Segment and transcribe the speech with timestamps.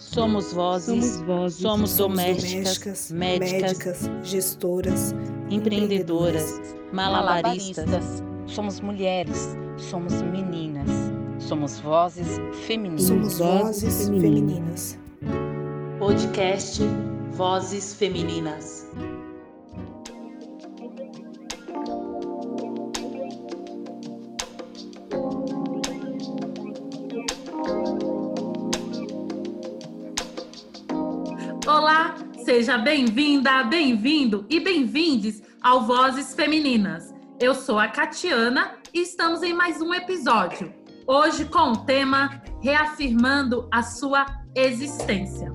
[0.00, 5.14] Somos vozes, Somos vozes, somos, Somos domésticas, médicas, médicas, gestoras,
[5.50, 6.58] empreendedoras,
[6.90, 8.22] malabaristas.
[8.46, 10.88] Somos mulheres, somos meninas,
[11.38, 13.02] somos vozes femininas.
[13.02, 14.98] Somos vozes femininas.
[15.98, 16.80] Podcast
[17.36, 18.86] Vozes Femininas.
[32.50, 37.14] Seja bem-vinda, bem-vindo e bem-vindes ao Vozes Femininas.
[37.38, 40.74] Eu sou a Catiana e estamos em mais um episódio.
[41.06, 45.52] Hoje com o tema Reafirmando a sua existência.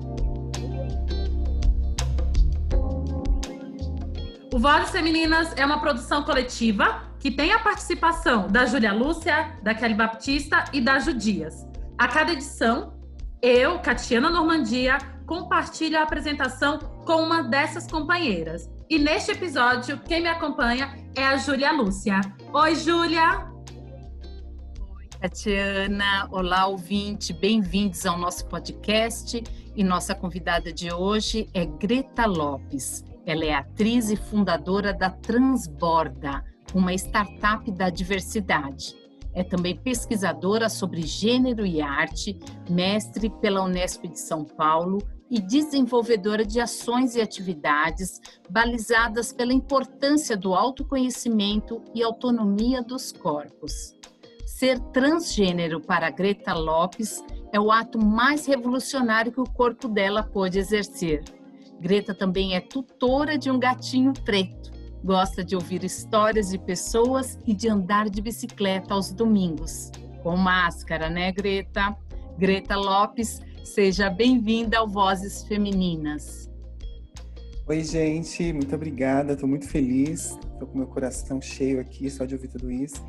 [4.50, 9.74] O Vozes Femininas é uma produção coletiva que tem a participação da Júlia Lúcia, da
[9.74, 11.66] Kelly Baptista e da Judias.
[11.98, 12.98] A cada edição,
[13.42, 18.70] eu, Catiana Normandia, compartilho a apresentação com uma dessas companheiras.
[18.88, 22.20] E neste episódio, quem me acompanha é a Júlia Lúcia.
[22.52, 23.52] Oi, Júlia!
[25.20, 29.42] Tatiana, olá ouvinte, bem-vindos ao nosso podcast
[29.74, 33.02] e nossa convidada de hoje é Greta Lopes.
[33.24, 38.94] Ela é atriz e fundadora da Transborda, uma startup da diversidade.
[39.34, 42.38] É também pesquisadora sobre gênero e arte,
[42.70, 44.98] mestre pela Unesp de São Paulo
[45.30, 53.94] e desenvolvedora de ações e atividades balizadas pela importância do autoconhecimento e autonomia dos corpos.
[54.46, 60.58] Ser transgênero para Greta Lopes é o ato mais revolucionário que o corpo dela pôde
[60.58, 61.22] exercer.
[61.80, 64.70] Greta também é tutora de um gatinho preto.
[65.04, 69.90] Gosta de ouvir histórias de pessoas e de andar de bicicleta aos domingos.
[70.22, 71.96] Com máscara, né, Greta?
[72.38, 76.48] Greta Lopes, seja bem-vinda ao Vozes Femininas.
[77.66, 79.32] Oi, gente, muito obrigada.
[79.32, 80.38] Estou muito feliz.
[80.52, 83.04] Estou com meu coração cheio aqui só de ouvir tudo isso.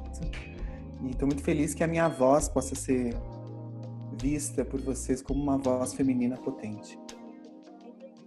[1.04, 3.16] E estou muito feliz que a minha voz possa ser
[4.20, 6.98] vista por vocês como uma voz feminina potente.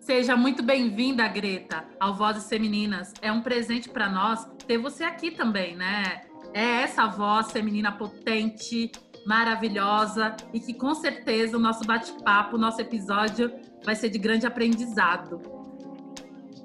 [0.01, 3.13] Seja muito bem-vinda, Greta, ao Vozes Femininas.
[3.21, 6.23] É um presente para nós ter você aqui também, né?
[6.55, 8.91] É essa voz feminina potente,
[9.31, 13.49] maravilhosa e que com certeza o nosso bate-papo, o nosso episódio
[13.85, 15.41] vai ser de grande aprendizado.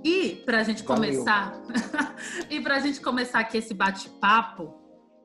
[0.03, 1.53] E para a gente começar,
[2.49, 4.73] e para a gente começar aqui esse bate-papo,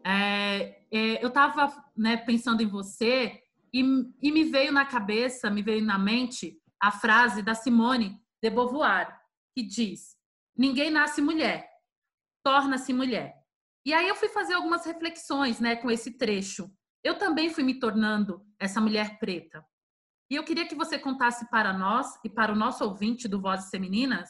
[0.06, 3.40] é, é, eu estava né, pensando em você
[3.72, 3.80] e,
[4.20, 9.18] e me veio na cabeça, me veio na mente a frase da Simone de Beauvoir,
[9.56, 10.14] que diz:
[10.54, 11.66] Ninguém nasce mulher,
[12.44, 13.34] torna-se mulher.
[13.86, 16.70] E aí eu fui fazer algumas reflexões, né, com esse trecho.
[17.02, 19.64] Eu também fui me tornando essa mulher preta.
[20.30, 23.70] E eu queria que você contasse para nós e para o nosso ouvinte do Vozes
[23.70, 24.28] Femininas,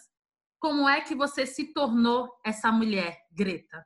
[0.59, 3.85] como é que você se tornou essa mulher, Greta?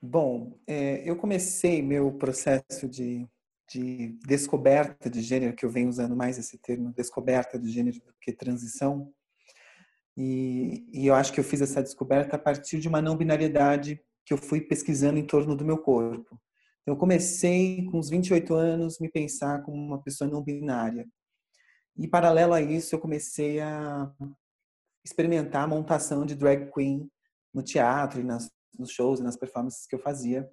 [0.00, 3.28] Bom, é, eu comecei meu processo de
[3.70, 8.14] de descoberta de gênero, que eu venho usando mais esse termo, descoberta de gênero do
[8.20, 9.12] que transição.
[10.16, 14.02] E, e, eu acho que eu fiz essa descoberta a partir de uma não binariedade
[14.24, 16.40] que eu fui pesquisando em torno do meu corpo.
[16.88, 21.06] Eu comecei com os 28 anos me pensar como uma pessoa não binária.
[21.94, 24.10] E paralelo a isso, eu comecei a
[25.04, 27.06] experimentar a montação de drag queen
[27.52, 30.48] no teatro e nas, nos shows e nas performances que eu fazia.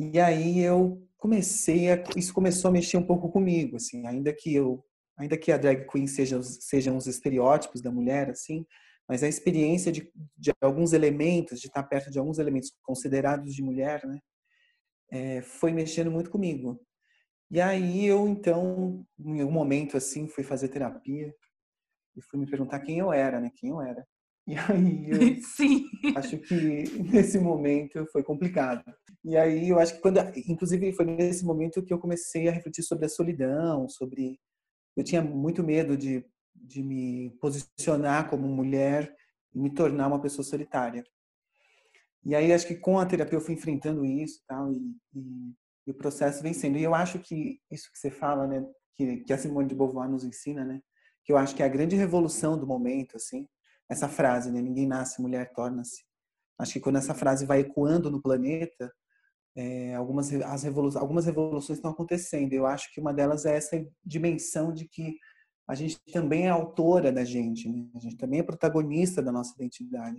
[0.00, 4.54] E aí eu comecei a, isso começou a mexer um pouco comigo, assim, ainda que
[4.54, 4.82] eu,
[5.18, 8.64] ainda que a drag queen seja, sejam os estereótipos da mulher, assim,
[9.06, 13.62] mas a experiência de, de alguns elementos, de estar perto de alguns elementos considerados de
[13.62, 14.18] mulher, né,
[15.10, 16.80] é, foi mexendo muito comigo.
[17.50, 21.34] E aí eu, então, em um momento assim, fui fazer terapia
[22.16, 24.06] e fui me perguntar quem eu era, né, quem eu era.
[24.46, 25.18] E aí eu
[25.56, 25.84] Sim.
[26.16, 28.82] acho que nesse momento foi complicado.
[29.24, 30.18] E aí eu acho que quando,
[30.48, 34.38] inclusive foi nesse momento que eu comecei a refletir sobre a solidão, sobre
[34.96, 36.24] eu tinha muito medo de,
[36.54, 39.14] de me posicionar como mulher
[39.54, 41.04] e me tornar uma pessoa solitária.
[42.24, 45.54] E aí acho que com a terapia eu fui enfrentando isso, tal, e, e,
[45.86, 46.78] e o processo vem sendo.
[46.78, 50.08] E eu acho que isso que você fala, né, que, que a Simone de Beauvoir
[50.08, 50.80] nos ensina, né,
[51.24, 53.46] que eu acho que é a grande revolução do momento, assim,
[53.88, 54.60] essa frase, né?
[54.60, 56.04] Ninguém nasce, mulher torna-se.
[56.58, 58.92] Acho que quando essa frase vai ecoando no planeta,
[59.56, 62.52] é, algumas, as revolu algumas revoluções estão acontecendo.
[62.52, 65.16] Eu acho que uma delas é essa dimensão de que
[65.66, 67.86] a gente também é autora da gente, né?
[67.94, 70.18] a gente também é protagonista da nossa identidade.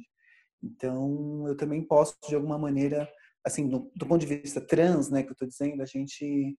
[0.61, 3.09] Então, eu também posso, de alguma maneira,
[3.45, 6.57] assim, do, do ponto de vista trans, né, que eu estou dizendo, a gente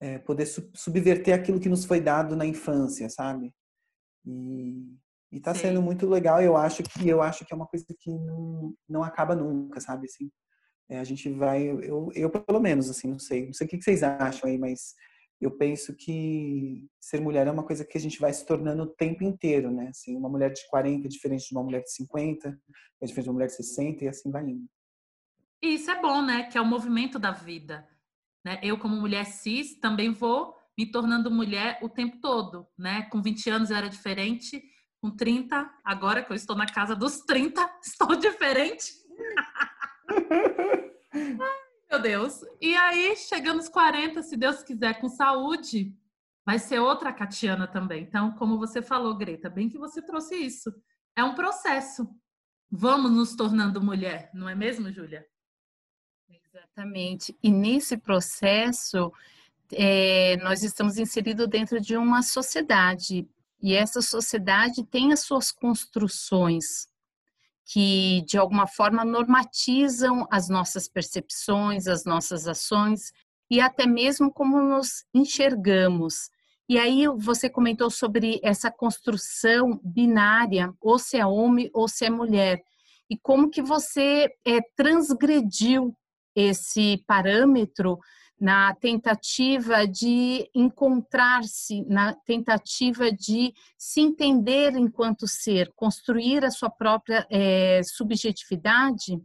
[0.00, 3.52] é, poder subverter aquilo que nos foi dado na infância, sabe?
[4.24, 4.98] E
[5.32, 6.40] está sendo muito legal.
[6.42, 10.06] Eu acho que eu acho que é uma coisa que não, não acaba nunca, sabe?
[10.06, 10.30] Assim,
[10.88, 13.80] é, a gente vai, eu, eu pelo menos assim, não sei, não sei o que
[13.80, 14.94] vocês acham aí, mas
[15.44, 18.86] eu penso que ser mulher é uma coisa que a gente vai se tornando o
[18.86, 19.88] tempo inteiro, né?
[19.88, 22.48] Assim, uma mulher de 40 é diferente de uma mulher de 50,
[23.00, 24.68] é diferente de uma mulher de 60 e assim vai indo.
[25.60, 26.44] E isso é bom, né?
[26.44, 27.88] Que é o movimento da vida.
[28.44, 28.60] Né?
[28.62, 33.02] Eu, como mulher cis, também vou me tornando mulher o tempo todo, né?
[33.10, 34.62] Com 20 anos eu era diferente,
[35.00, 38.92] com 30, agora que eu estou na casa dos 30, estou diferente.
[41.92, 42.40] Meu Deus.
[42.58, 45.94] E aí, chegando aos 40, se Deus quiser, com saúde,
[46.42, 48.04] vai ser outra Catiana também.
[48.04, 50.74] Então, como você falou, Greta, bem que você trouxe isso.
[51.14, 52.08] É um processo.
[52.70, 55.26] Vamos nos tornando mulher, não é mesmo, Júlia?
[56.30, 57.36] Exatamente.
[57.42, 59.12] E nesse processo,
[59.70, 63.28] é, nós estamos inseridos dentro de uma sociedade.
[63.60, 66.90] E essa sociedade tem as suas construções
[67.72, 73.12] que, de alguma forma, normatizam as nossas percepções, as nossas ações
[73.50, 76.28] e até mesmo como nos enxergamos.
[76.68, 82.10] E aí você comentou sobre essa construção binária, ou se é homem ou se é
[82.10, 82.62] mulher,
[83.08, 85.96] e como que você é, transgrediu
[86.36, 87.98] esse parâmetro
[88.42, 97.24] na tentativa de encontrar-se, na tentativa de se entender enquanto ser, construir a sua própria
[97.30, 99.16] é, subjetividade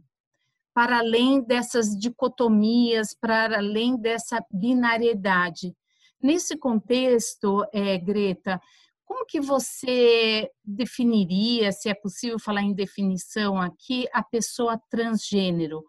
[0.72, 5.74] para além dessas dicotomias, para além dessa binariedade.
[6.22, 8.62] Nesse contexto, é, Greta,
[9.04, 15.82] como que você definiria, se é possível falar em definição aqui, a pessoa transgênero?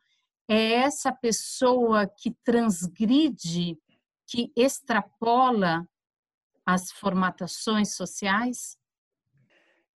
[0.50, 3.78] É essa pessoa que transgride,
[4.28, 5.88] que extrapola
[6.66, 8.76] as formatações sociais?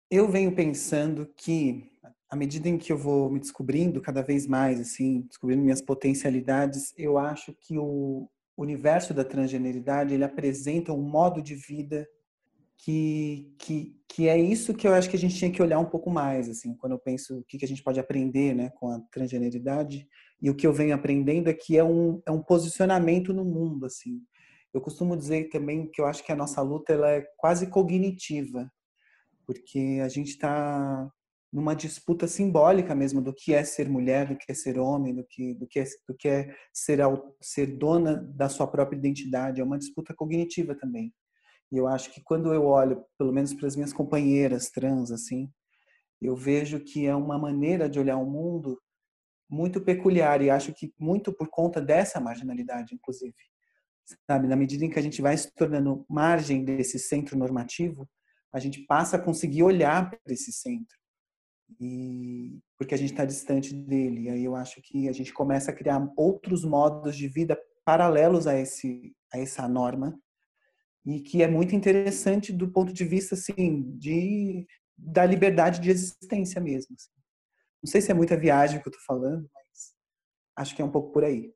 [0.09, 1.89] Eu venho pensando que
[2.29, 6.93] à medida em que eu vou me descobrindo cada vez mais, assim, descobrindo minhas potencialidades,
[6.97, 12.07] eu acho que o universo da transgeneridade ele apresenta um modo de vida
[12.77, 15.89] que, que, que é isso que eu acho que a gente tinha que olhar um
[15.89, 18.89] pouco mais, assim, quando eu penso o que, que a gente pode aprender, né, com
[18.89, 20.07] a transgeneridade,
[20.41, 23.85] e o que eu venho aprendendo é que é um, é um posicionamento no mundo,
[23.85, 24.21] assim.
[24.73, 28.71] Eu costumo dizer também que eu acho que a nossa luta ela é quase cognitiva,
[29.45, 31.09] porque a gente está
[31.51, 35.25] numa disputa simbólica mesmo do que é ser mulher, do que é ser homem, do
[35.25, 36.99] que do que é, do que é ser
[37.41, 39.59] ser dona da sua própria identidade.
[39.59, 41.13] É uma disputa cognitiva também.
[41.71, 45.49] E eu acho que quando eu olho, pelo menos para as minhas companheiras trans assim,
[46.21, 48.79] eu vejo que é uma maneira de olhar o mundo
[49.51, 53.35] muito peculiar e acho que muito por conta dessa marginalidade, inclusive.
[54.29, 58.09] Sabe, na medida em que a gente vai se tornando margem desse centro normativo,
[58.53, 60.97] a gente passa a conseguir olhar para esse centro.
[61.79, 64.23] E porque a gente está distante dele.
[64.23, 68.47] E aí eu acho que a gente começa a criar outros modos de vida paralelos
[68.47, 70.19] a esse a essa norma
[71.05, 76.61] e que é muito interessante do ponto de vista assim de da liberdade de existência
[76.61, 76.95] mesmo.
[76.95, 77.20] Assim.
[77.83, 79.95] Não sei se é muita viagem que eu estou falando, mas
[80.55, 81.53] acho que é um pouco por aí.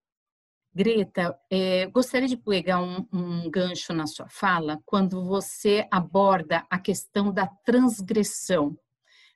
[0.73, 6.77] Greta, é, gostaria de pegar um, um, gancho na sua fala quando você aborda a
[6.77, 8.77] questão da transgressão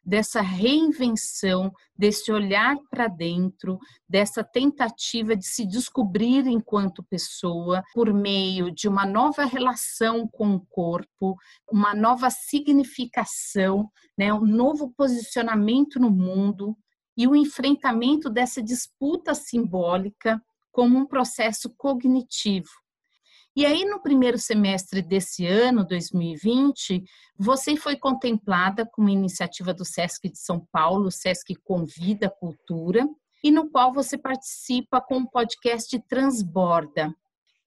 [0.03, 3.77] dessa reinvenção, desse olhar para dentro,
[4.07, 10.65] dessa tentativa de se descobrir enquanto pessoa por meio de uma nova relação com o
[10.67, 11.35] corpo,
[11.71, 16.77] uma nova significação, né, um novo posicionamento no mundo
[17.15, 20.41] e o enfrentamento dessa disputa simbólica
[20.71, 22.69] como um processo cognitivo
[23.59, 27.03] e aí, no primeiro semestre desse ano, 2020,
[27.37, 33.05] você foi contemplada com uma iniciativa do SESC de São Paulo, SESC Convida Cultura,
[33.43, 37.13] e no qual você participa com o podcast Transborda.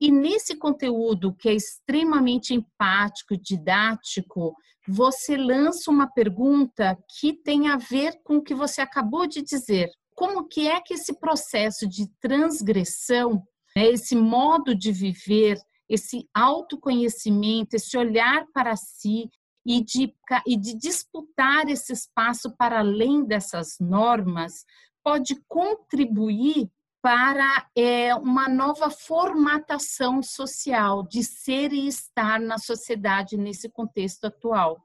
[0.01, 4.55] E nesse conteúdo, que é extremamente empático, didático,
[4.89, 9.91] você lança uma pergunta que tem a ver com o que você acabou de dizer.
[10.15, 13.43] Como que é que esse processo de transgressão,
[13.77, 15.59] né, esse modo de viver
[15.93, 19.29] esse autoconhecimento, esse olhar para si
[19.65, 20.13] e de,
[20.47, 24.65] e de disputar esse espaço para além dessas normas,
[25.05, 26.71] pode contribuir
[27.03, 34.81] para é, uma nova formatação social de ser e estar na sociedade nesse contexto atual.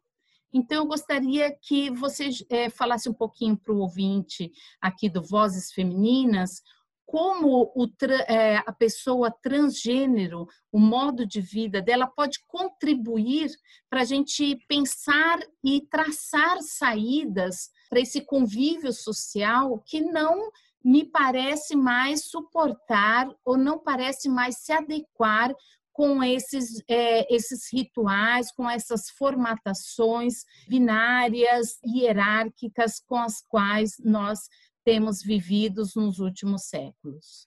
[0.52, 5.72] Então, eu gostaria que você é, falasse um pouquinho para o ouvinte aqui do Vozes
[5.72, 6.62] Femininas
[7.08, 7.88] como o,
[8.28, 13.50] é, a pessoa transgênero, o modo de vida dela pode contribuir
[13.90, 20.52] para a gente pensar e traçar saídas para esse convívio social que não
[20.84, 25.56] me parece mais suportar ou não parece mais se adequar
[25.98, 34.48] com esses, é, esses rituais, com essas formatações binárias, hierárquicas com as quais nós
[34.88, 37.46] temos vivido nos últimos séculos.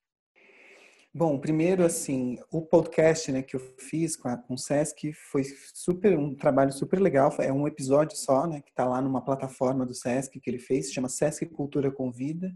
[1.13, 5.45] Bom, primeiro, assim, o podcast né, que eu fiz com, a, com o Sesc foi
[5.73, 7.35] super um trabalho super legal.
[7.39, 10.89] É um episódio só, né, que está lá numa plataforma do Sesc que ele fez,
[10.89, 12.55] se chama Sesc Cultura Convida.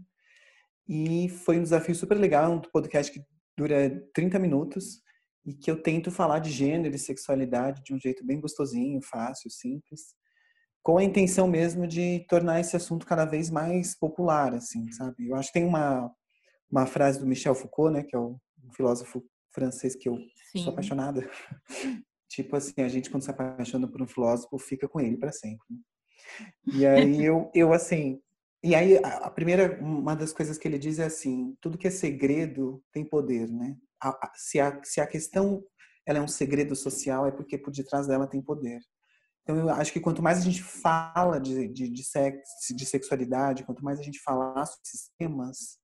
[0.87, 3.25] E foi um desafio super legal, um podcast que
[3.57, 5.01] dura 30 minutos
[5.43, 9.49] e que eu tento falar de gênero e sexualidade de um jeito bem gostosinho, fácil,
[9.49, 10.13] simples,
[10.85, 15.27] com a intenção mesmo de tornar esse assunto cada vez mais popular, assim, sabe?
[15.27, 16.13] Eu acho que tem uma
[16.69, 18.39] uma frase do Michel Foucault, né, que é o
[18.75, 20.17] filósofo francês que eu
[20.51, 20.59] Sim.
[20.59, 21.27] sou apaixonada.
[22.29, 25.65] tipo assim, a gente quando se apaixona por um filósofo fica com ele para sempre.
[25.71, 25.77] Né?
[26.73, 28.21] E aí eu eu assim,
[28.63, 31.91] e aí a primeira uma das coisas que ele diz é assim, tudo que é
[31.91, 33.75] segredo tem poder, né?
[34.35, 35.63] se, a, se a questão
[36.05, 38.79] ela é um segredo social, é porque por detrás dela tem poder.
[39.45, 42.41] Então, eu acho que quanto mais a gente fala de, de, de, sex,
[42.75, 45.77] de sexualidade, quanto mais a gente falar sobre esses temas,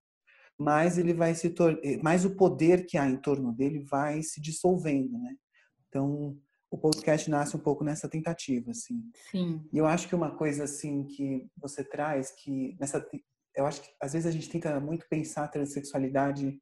[0.60, 1.54] mais ele vai se
[1.84, 5.36] eh, mais o poder que há em torno dele vai se dissolvendo, né?
[5.88, 6.36] Então,
[6.72, 9.04] o podcast nasce um pouco nessa tentativa, assim.
[9.30, 9.64] Sim.
[9.72, 13.06] E eu acho que uma coisa assim que você traz que nessa
[13.56, 16.58] eu acho que às vezes a gente tenta muito pensar a transexualidade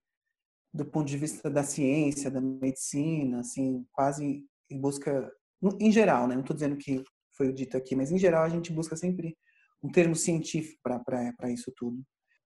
[0.74, 5.32] do ponto de vista da ciência, da medicina, assim, quase em busca,
[5.80, 6.36] em geral, né?
[6.36, 7.04] Não estou dizendo que
[7.36, 9.38] foi dito aqui, mas em geral a gente busca sempre
[9.84, 12.02] um termo científico para isso tudo.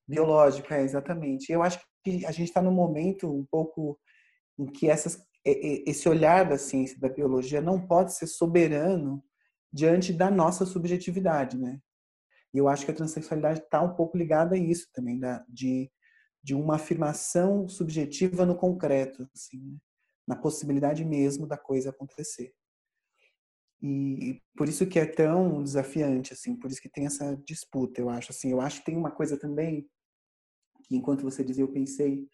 [0.08, 1.52] Biológico, é, exatamente.
[1.52, 4.00] Eu acho que a gente está num momento um pouco
[4.60, 9.24] em que essas, esse olhar da ciência, da biologia, não pode ser soberano
[9.72, 11.80] diante da nossa subjetividade, né?
[12.54, 15.90] E eu acho que a transexualidade está um pouco ligada a isso também, da, de
[16.44, 19.78] de uma afirmação subjetiva no concreto, assim, né?
[20.28, 22.54] na possibilidade mesmo da coisa acontecer.
[23.86, 28.10] E por isso que é tão desafiante, assim, por isso que tem essa disputa, eu
[28.10, 28.32] acho.
[28.32, 29.86] Assim, eu acho que tem uma coisa também
[30.86, 32.26] que, enquanto você dizia, eu pensei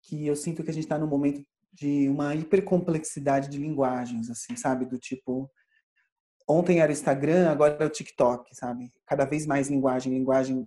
[0.00, 4.56] que eu sinto que a gente está num momento de uma hipercomplexidade de linguagens, assim,
[4.56, 5.50] sabe, do tipo
[6.48, 8.92] ontem era o Instagram, agora é o TikTok, sabe?
[9.06, 10.66] Cada vez mais linguagem, linguagem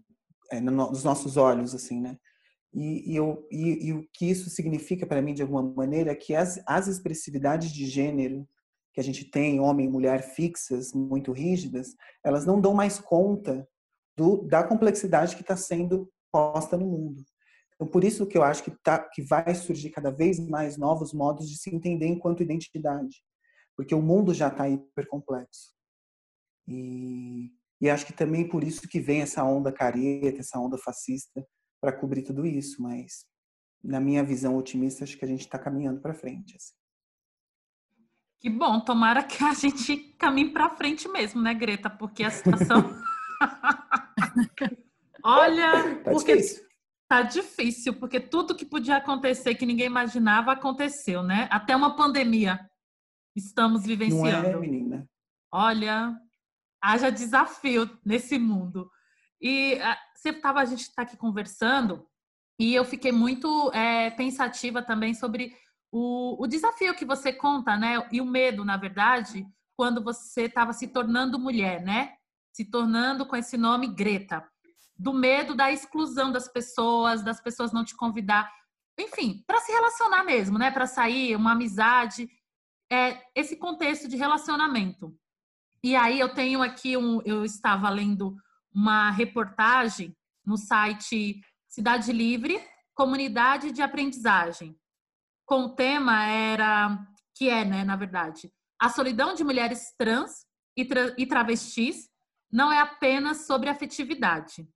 [0.51, 2.17] é, nos nossos olhos, assim, né?
[2.71, 6.15] E, e, eu, e, e o que isso significa para mim, de alguma maneira, é
[6.15, 8.47] que as, as expressividades de gênero
[8.95, 13.67] que a gente tem, homem e mulher fixas, muito rígidas, elas não dão mais conta
[14.15, 17.21] do, da complexidade que está sendo posta no mundo.
[17.73, 21.11] Então, por isso que eu acho que, tá, que vai surgir cada vez mais novos
[21.11, 23.21] modos de se entender enquanto identidade.
[23.75, 25.73] Porque o mundo já está hiper complexo.
[26.65, 31.45] E, e acho que também por isso que vem essa onda careta, essa onda fascista,
[31.81, 33.25] para cobrir tudo isso, mas
[33.83, 36.55] na minha visão otimista, acho que a gente está caminhando para frente.
[36.55, 36.73] Assim.
[38.45, 41.89] Que bom, tomara que a gente caminhe para frente mesmo, né, Greta?
[41.89, 42.95] Porque a situação.
[45.25, 46.63] Olha, tá porque difícil.
[47.07, 51.47] tá difícil, porque tudo que podia acontecer que ninguém imaginava aconteceu, né?
[51.49, 52.69] Até uma pandemia
[53.35, 54.47] estamos vivenciando.
[54.47, 55.09] Não é, menina?
[55.51, 56.15] Olha,
[56.79, 58.91] haja desafio nesse mundo.
[59.41, 62.07] E ah, você tava, a gente está aqui conversando
[62.59, 65.51] e eu fiquei muito é, pensativa também sobre
[65.97, 68.05] o, o, desafio que você conta, né?
[68.11, 69.47] E o medo, na verdade,
[69.77, 72.15] quando você estava se tornando mulher, né?
[72.51, 74.45] Se tornando com esse nome Greta.
[74.97, 78.51] Do medo da exclusão das pessoas, das pessoas não te convidar.
[78.99, 80.69] Enfim, para se relacionar mesmo, né?
[80.69, 82.29] Para sair, uma amizade.
[82.91, 85.17] É, esse contexto de relacionamento.
[85.81, 87.21] E aí eu tenho aqui um.
[87.21, 88.35] Eu estava lendo
[88.73, 90.13] uma reportagem
[90.45, 92.61] no site Cidade Livre,
[92.93, 94.77] Comunidade de Aprendizagem.
[95.45, 96.97] Com o tema era
[97.35, 102.09] que é, né, na verdade, a solidão de mulheres trans e, tra e travestis
[102.51, 104.67] não é apenas sobre afetividade.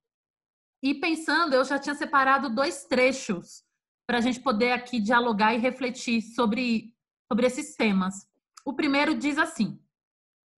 [0.82, 3.62] E pensando, eu já tinha separado dois trechos
[4.06, 6.94] para a gente poder aqui dialogar e refletir sobre,
[7.30, 8.26] sobre esses temas.
[8.64, 9.80] O primeiro diz assim: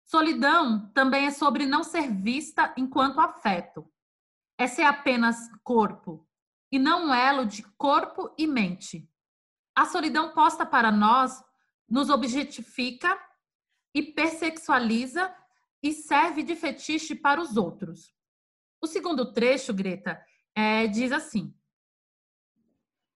[0.07, 3.91] Solidão também é sobre não ser vista enquanto afeto.
[4.59, 6.29] É ser apenas corpo
[6.71, 9.10] e não um elo de corpo e mente.
[9.75, 11.43] A solidão posta para nós
[11.89, 13.19] nos objetifica
[13.95, 15.35] e persexualiza
[15.83, 18.13] e serve de fetiche para os outros.
[18.83, 20.21] O segundo trecho, Greta,
[20.55, 21.55] é, diz assim: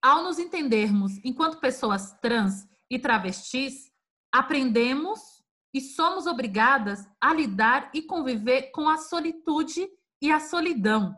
[0.04, 3.90] ao nos entendermos enquanto pessoas trans e travestis,
[4.30, 5.42] aprendemos
[5.72, 9.88] e somos obrigadas a lidar e conviver com a solitude
[10.20, 11.16] e a solidão.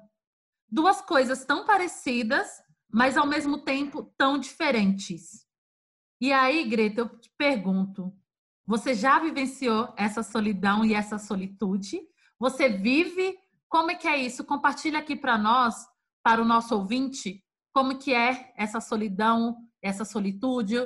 [0.71, 2.49] Duas coisas tão parecidas,
[2.97, 5.47] mas ao mesmo tempo tão diferentes.
[6.19, 8.11] E aí, Greta, eu te pergunto:
[8.67, 12.00] você já vivenciou essa solidão e essa solitude?
[12.38, 13.38] Você vive?
[13.69, 14.47] Como é que é isso?
[14.47, 15.75] Compartilha aqui para nós,
[16.23, 20.76] para o nosso ouvinte, como que é essa solidão, essa solitude,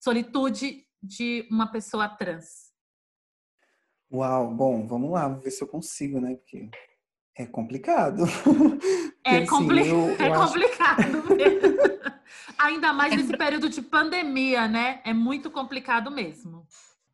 [0.00, 2.72] solitude de uma pessoa trans.
[4.12, 6.36] Uau, bom, vamos lá, vamos ver se eu consigo, né?
[6.36, 6.70] Porque
[7.36, 8.22] é complicado.
[9.24, 10.46] É, Porque, compli assim, eu, eu é acho...
[10.46, 11.78] complicado mesmo.
[12.58, 15.00] Ainda mais nesse período de pandemia, né?
[15.04, 16.66] É muito complicado mesmo.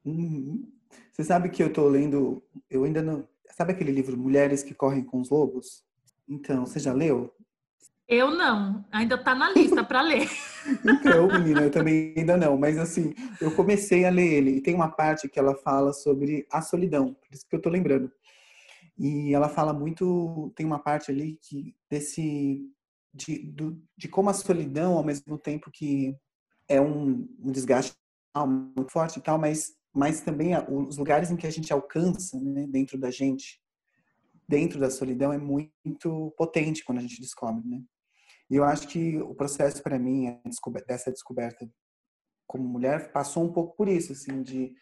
[0.05, 0.69] Uhum.
[1.13, 3.27] Você sabe que eu estou lendo, eu ainda não.
[3.53, 5.85] Sabe aquele livro Mulheres que Correm com os Lobos?
[6.29, 7.33] Então, você já leu?
[8.11, 10.29] Eu não, ainda está na lista para ler.
[10.85, 14.75] Então, menina, eu também ainda não, mas assim, eu comecei a ler ele e tem
[14.75, 18.13] uma parte que ela fala sobre a solidão, por isso que eu estou lembrando.
[19.01, 22.71] E ela fala muito, tem uma parte ali que desse
[23.15, 26.15] de, do, de como a solidão, ao mesmo tempo que
[26.69, 27.97] é um, um desgaste
[28.77, 32.67] muito forte e tal, mas mas também os lugares em que a gente alcança, né,
[32.69, 33.61] dentro da gente,
[34.47, 37.83] dentro da solidão, é muito potente quando a gente descobre, né?
[38.49, 40.39] E eu acho que o processo para mim
[40.87, 41.69] dessa descoberta
[42.47, 44.75] como mulher passou um pouco por isso, assim, de,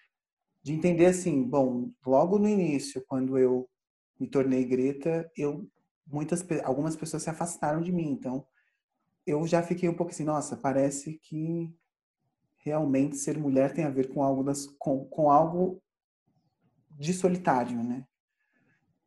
[0.63, 3.69] de entender assim, bom, logo no início, quando eu
[4.19, 5.69] me tornei Greta, eu
[6.07, 8.47] muitas algumas pessoas se afastaram de mim, então
[9.27, 11.71] eu já fiquei um pouco assim, nossa, parece que
[12.59, 15.83] realmente ser mulher tem a ver com algo das, com, com algo
[16.91, 18.07] de solitário, né?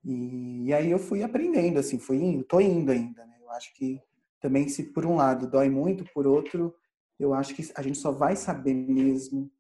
[0.03, 3.38] E, e, aí eu fui aprendendo, assim, fui indo, tô indo ainda, né?
[3.41, 4.01] Eu acho que
[4.39, 6.74] também se por um lado dói muito, por outro,
[7.20, 9.51] eu acho que a gente só vai saber mesmo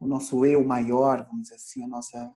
[0.00, 2.32] o nosso eu maior, vamos dizer assim, a nossa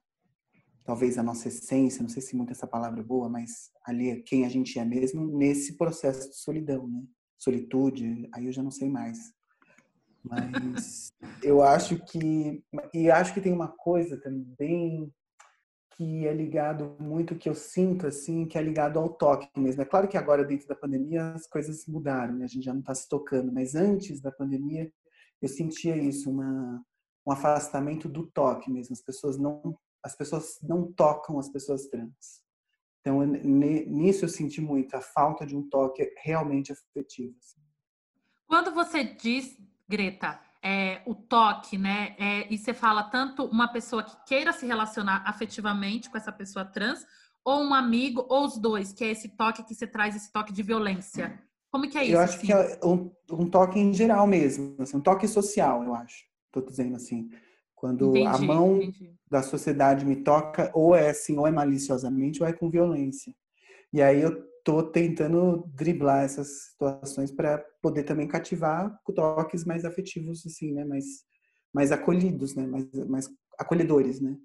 [0.84, 4.20] talvez a nossa essência, não sei se muito essa palavra é boa, mas ali é
[4.20, 7.02] quem a gente é mesmo nesse processo de solidão, né?
[7.38, 9.32] Solitude, aí eu já não sei mais.
[10.22, 12.62] Mas eu acho que.
[12.92, 15.12] E acho que tem uma coisa também
[15.96, 19.82] que é ligado muito que eu sinto assim, que é ligado ao toque mesmo.
[19.82, 22.44] É claro que agora dentro da pandemia as coisas mudaram, né?
[22.44, 24.90] A gente já não está se tocando, mas antes da pandemia
[25.42, 26.82] eu sentia isso, uma,
[27.26, 28.94] um afastamento do toque mesmo.
[28.94, 32.42] As pessoas não as pessoas não tocam as pessoas trans.
[33.00, 37.34] Então nisso eu senti muito a falta de um toque realmente afetivo.
[37.38, 37.60] Assim.
[38.46, 39.56] Quando você diz
[39.88, 42.14] Greta, é, o toque, né?
[42.18, 46.64] É, e você fala tanto uma pessoa que queira se relacionar afetivamente com essa pessoa
[46.64, 47.06] trans,
[47.44, 50.52] ou um amigo, ou os dois, que é esse toque que você traz, esse toque
[50.52, 51.40] de violência.
[51.70, 52.12] Como que é isso?
[52.12, 52.46] Eu acho assim?
[52.46, 56.24] que é um, um, toque em geral mesmo, assim, um toque social, eu acho.
[56.46, 57.30] Estou dizendo assim.
[57.80, 59.14] Quando entendi, a mão entendi.
[59.26, 63.34] da sociedade me toca, ou é assim, ou é maliciosamente, ou é com violência.
[63.90, 70.44] E aí eu tô tentando driblar essas situações para poder também cativar toques mais afetivos,
[70.44, 70.84] assim, né?
[70.84, 71.06] Mais,
[71.72, 72.66] mais acolhidos, né?
[72.66, 74.36] Mais, mais acolhedores, né?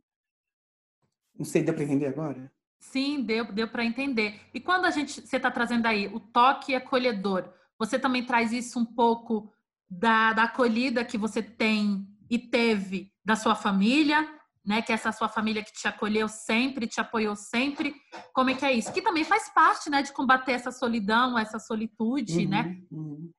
[1.38, 2.50] Não sei, deu para entender agora?
[2.80, 4.40] Sim, deu, deu para entender.
[4.54, 8.80] E quando a gente, você está trazendo aí o toque acolhedor, você também traz isso
[8.80, 9.52] um pouco
[9.90, 14.30] da, da acolhida que você tem e teve da sua família,
[14.64, 14.82] né?
[14.82, 17.96] Que essa sua família que te acolheu sempre, te apoiou sempre.
[18.34, 18.94] Como é que é isso?
[18.94, 22.82] Que também faz parte, né, de combater essa solidão, essa solitude, uhum, né?
[22.92, 23.32] Uhum.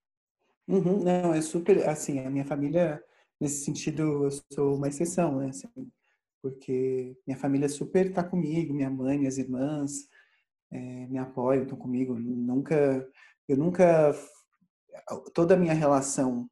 [0.68, 3.00] Uhum, não, é super, assim, a minha família,
[3.40, 5.68] nesse sentido, eu sou uma exceção, né, assim,
[6.42, 10.08] porque minha família super tá comigo, minha mãe, minhas irmãs,
[10.72, 13.08] é, me apoiam, estão comigo, nunca,
[13.48, 14.12] eu nunca,
[15.32, 16.50] toda a minha relação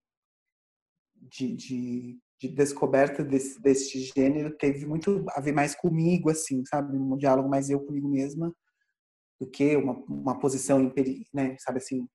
[1.17, 6.97] de, de de descoberta desse, desse gênero teve muito a ver mais comigo, assim, sabe?
[6.97, 8.55] Um diálogo mais eu comigo mesma
[9.41, 10.93] do que uma, uma posição,
[11.33, 11.57] né?
[11.59, 12.09] Sabe assim,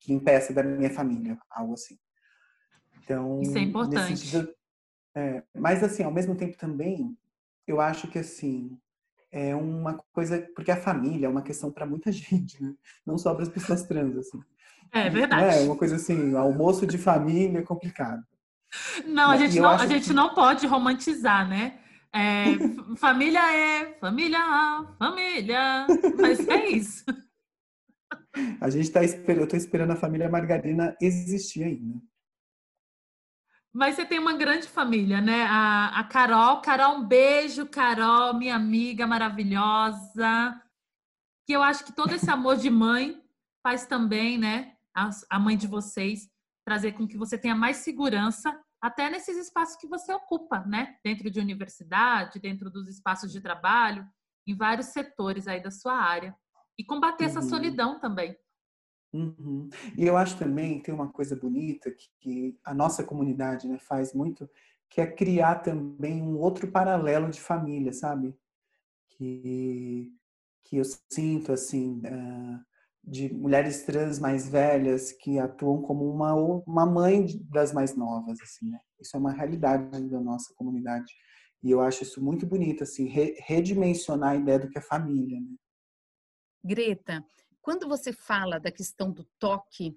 [0.00, 1.98] que impeça da minha família, algo assim.
[3.02, 4.16] Então, Isso é importante.
[4.16, 4.54] Sentido,
[5.14, 7.16] é, mas, assim, ao mesmo tempo também,
[7.66, 8.78] eu acho que, assim,
[9.30, 10.40] é uma coisa...
[10.54, 12.74] Porque a família é uma questão para muita gente, né?
[13.06, 14.40] Não só para as pessoas trans, assim.
[14.92, 15.58] É verdade.
[15.58, 18.24] É uma coisa assim, almoço de família é complicado.
[19.06, 20.12] Não, a gente não, a gente que...
[20.12, 21.78] não pode romantizar, né?
[22.12, 22.44] É,
[22.96, 24.38] família é família,
[24.98, 27.04] família, mas é isso.
[28.60, 32.00] A gente está esperando, eu estou esperando a família Margarina existir ainda.
[33.72, 35.42] Mas você tem uma grande família, né?
[35.42, 40.62] A, a Carol, Carol, um beijo, Carol, minha amiga maravilhosa.
[41.44, 43.20] Que eu acho que todo esse amor de mãe
[43.64, 44.74] faz também, né?
[44.94, 46.30] A, a mãe de vocês
[46.64, 50.96] trazer com que você tenha mais segurança até nesses espaços que você ocupa, né?
[51.04, 54.06] Dentro de universidade, dentro dos espaços de trabalho,
[54.46, 56.34] em vários setores aí da sua área.
[56.78, 57.30] E combater uhum.
[57.30, 58.36] essa solidão também.
[59.12, 59.68] Uhum.
[59.96, 64.12] E eu acho também tem uma coisa bonita que, que a nossa comunidade né, faz
[64.12, 64.50] muito,
[64.90, 68.36] que é criar também um outro paralelo de família, sabe?
[69.10, 70.12] Que,
[70.64, 72.60] que eu sinto assim uh,
[73.06, 78.70] de mulheres trans mais velhas que atuam como uma uma mãe das mais novas, assim,
[78.70, 78.78] né?
[79.00, 81.12] Isso é uma realidade da nossa comunidade
[81.62, 85.40] e eu acho isso muito bonito, assim, re redimensionar a ideia do que é família,
[85.40, 85.56] né?
[86.62, 87.24] Greta,
[87.60, 89.96] quando você fala da questão do toque,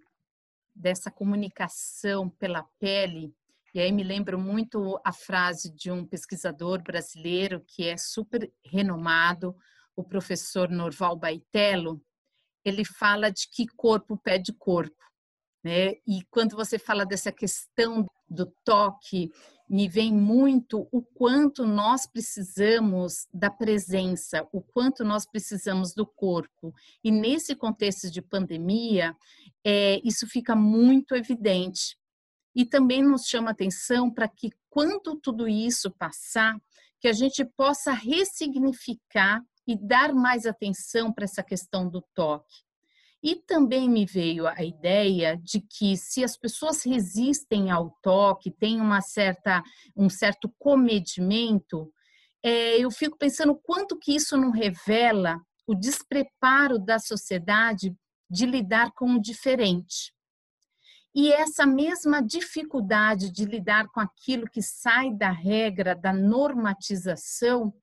[0.76, 3.34] dessa comunicação pela pele,
[3.74, 9.56] e aí me lembro muito a frase de um pesquisador brasileiro que é super renomado,
[9.96, 12.02] o professor Norval Baitello,
[12.70, 14.96] ele fala de que corpo pede corpo.
[15.64, 15.94] Né?
[16.08, 19.32] E quando você fala dessa questão do toque,
[19.70, 26.74] me vem muito o quanto nós precisamos da presença, o quanto nós precisamos do corpo.
[27.04, 29.16] E nesse contexto de pandemia,
[29.66, 31.98] é, isso fica muito evidente.
[32.56, 36.56] E também nos chama atenção para que, quando tudo isso passar,
[37.00, 42.66] que a gente possa ressignificar e dar mais atenção para essa questão do toque.
[43.22, 48.80] E também me veio a ideia de que se as pessoas resistem ao toque, têm
[48.80, 49.62] uma certa,
[49.96, 51.92] um certo comedimento,
[52.44, 57.94] é, eu fico pensando quanto que isso não revela o despreparo da sociedade
[58.30, 60.14] de lidar com o diferente.
[61.14, 67.74] E essa mesma dificuldade de lidar com aquilo que sai da regra, da normatização,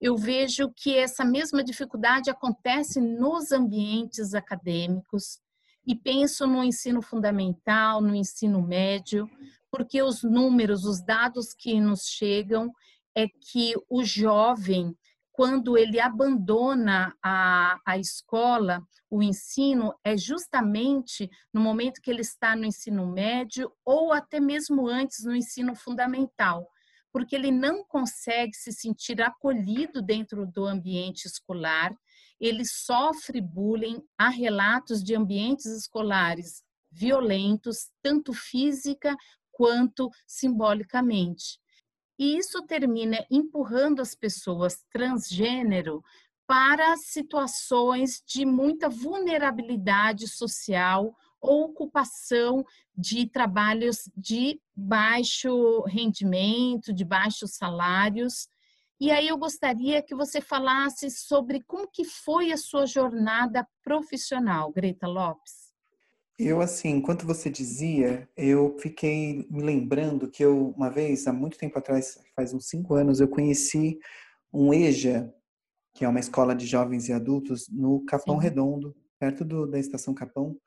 [0.00, 5.40] eu vejo que essa mesma dificuldade acontece nos ambientes acadêmicos
[5.86, 9.30] e penso no ensino fundamental, no ensino médio,
[9.70, 12.72] porque os números, os dados que nos chegam
[13.14, 14.94] é que o jovem,
[15.32, 22.56] quando ele abandona a, a escola, o ensino, é justamente no momento que ele está
[22.56, 26.68] no ensino médio ou até mesmo antes no ensino fundamental
[27.16, 31.96] porque ele não consegue se sentir acolhido dentro do ambiente escolar,
[32.38, 39.16] ele sofre bullying, há relatos de ambientes escolares violentos, tanto física
[39.50, 41.58] quanto simbolicamente.
[42.18, 46.02] E isso termina empurrando as pessoas transgênero
[46.46, 52.64] para situações de muita vulnerabilidade social ocupação
[52.96, 58.48] de trabalhos de baixo rendimento, de baixos salários.
[58.98, 64.72] E aí eu gostaria que você falasse sobre como que foi a sua jornada profissional,
[64.72, 65.66] Greta Lopes.
[66.38, 71.56] Eu, assim, enquanto você dizia, eu fiquei me lembrando que eu, uma vez, há muito
[71.56, 73.98] tempo atrás, faz uns cinco anos, eu conheci
[74.52, 75.32] um EJA,
[75.94, 78.42] que é uma escola de jovens e adultos, no Capão Sim.
[78.42, 80.58] Redondo, perto do, da estação Capão.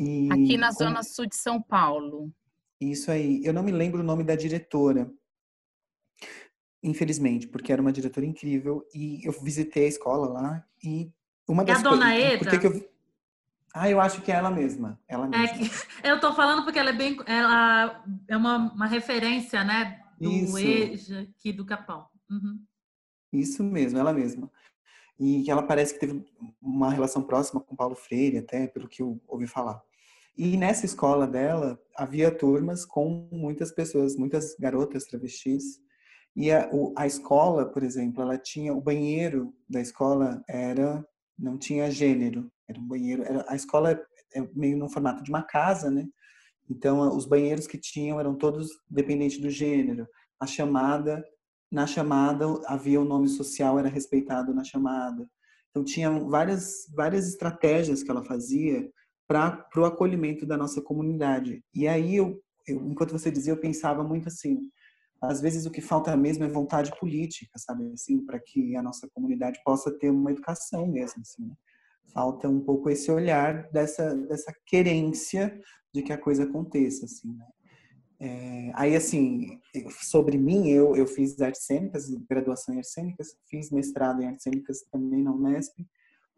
[0.00, 2.32] E Aqui na zona sul de São Paulo.
[2.80, 3.44] Isso aí.
[3.44, 5.12] Eu não me lembro o nome da diretora,
[6.82, 11.12] infelizmente, porque era uma diretora incrível e eu visitei a escola lá e
[11.46, 12.58] uma das é a dona Eda?
[12.58, 12.90] Que eu...
[13.74, 14.98] Ah, eu acho que é ela mesma.
[15.06, 15.44] Ela mesma.
[15.44, 15.70] É que,
[16.02, 20.58] eu tô falando porque ela é bem, ela é uma, uma referência, né, do Isso.
[20.58, 22.08] EJA aqui do Capão.
[22.30, 22.64] Uhum.
[23.34, 24.50] Isso mesmo, ela mesma
[25.20, 26.24] e que ela parece que teve
[26.62, 29.82] uma relação próxima com Paulo Freire, até pelo que eu ouvi falar.
[30.40, 35.78] E nessa escola dela havia turmas com muitas pessoas, muitas garotas travestis.
[36.34, 41.06] E a, a escola, por exemplo, ela tinha o banheiro da escola era
[41.38, 43.22] não tinha gênero, era um banheiro.
[43.22, 44.02] Era, a escola
[44.34, 46.06] é meio no formato de uma casa, né?
[46.70, 50.08] Então os banheiros que tinham eram todos dependentes do gênero.
[50.40, 51.22] A chamada
[51.70, 55.28] na chamada havia o nome social era respeitado na chamada.
[55.68, 58.90] Então tinha várias várias estratégias que ela fazia
[59.30, 61.62] para o acolhimento da nossa comunidade.
[61.72, 64.58] E aí eu, eu, enquanto você dizia, eu pensava muito assim,
[65.22, 69.08] às vezes o que falta mesmo é vontade política, sabe, assim, para que a nossa
[69.14, 71.46] comunidade possa ter uma educação mesmo, assim.
[71.46, 71.54] Né?
[72.12, 75.60] Falta um pouco esse olhar dessa dessa querência
[75.94, 77.46] de que a coisa aconteça, assim, né?
[78.22, 79.60] É, aí, assim,
[80.02, 84.42] sobre mim, eu, eu fiz artes cênicas, graduação em artes cênicas, fiz mestrado em artes
[84.42, 85.74] cênicas também na Unesp,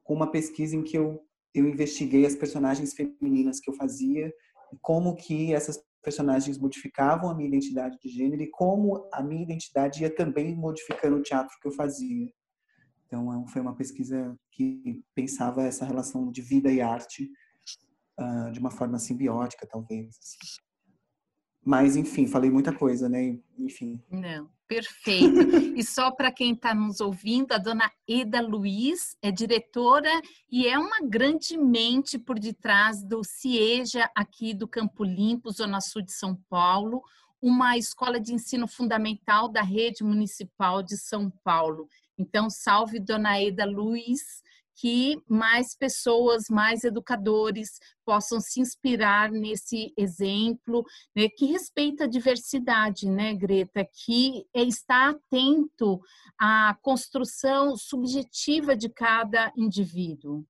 [0.05, 1.20] com uma pesquisa em que eu,
[1.54, 4.32] eu investiguei as personagens femininas que eu fazia,
[4.80, 10.02] como que essas personagens modificavam a minha identidade de gênero e como a minha identidade
[10.02, 12.28] ia também modificando o teatro que eu fazia.
[13.06, 17.30] Então, é foi uma pesquisa que pensava essa relação de vida e arte
[18.18, 20.16] uh, de uma forma simbiótica, talvez.
[20.18, 20.62] Assim.
[21.64, 23.38] Mas, enfim, falei muita coisa, né?
[23.58, 24.02] Enfim.
[24.10, 25.74] Não, perfeito.
[25.76, 30.11] e só para quem está nos ouvindo, a dona Eda Luiz é diretora
[30.50, 36.02] e é uma grande mente por detrás do CIEJA aqui do Campo Limpo, Zona Sul
[36.02, 37.02] de São Paulo,
[37.40, 41.88] uma escola de ensino fundamental da rede municipal de São Paulo.
[42.16, 44.42] Então, salve dona Eda Luiz
[44.82, 53.08] que mais pessoas, mais educadores possam se inspirar nesse exemplo, né, que respeita a diversidade,
[53.08, 56.00] né, Greta, que está atento
[56.36, 60.44] à construção subjetiva de cada indivíduo.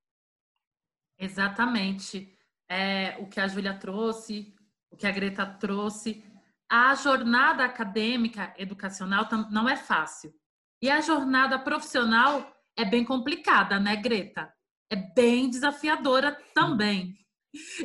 [1.19, 2.35] Exatamente.
[2.67, 4.55] É, o que a Júlia trouxe,
[4.91, 6.25] o que a Greta trouxe.
[6.71, 10.35] A jornada acadêmica educacional não é fácil.
[10.81, 14.53] E a jornada profissional é bem complicada, né, Greta?
[14.91, 17.15] É bem desafiadora também.